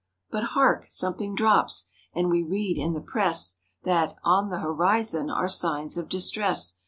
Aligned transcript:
But 0.31 0.43
hark! 0.55 0.85
Something 0.89 1.35
drops! 1.35 1.85
and 2.11 2.31
we 2.31 2.41
read 2.41 2.75
in 2.75 2.93
the 2.93 3.01
press 3.01 3.59
That 3.83 4.15
"On 4.23 4.49
the 4.49 4.57
horizon 4.57 5.29
are 5.29 5.47
signs 5.47 5.95
of 5.95 6.09
distress!" 6.09 6.79